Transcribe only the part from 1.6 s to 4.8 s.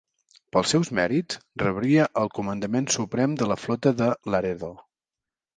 rebria el comandament suprem de la Flota de Laredo.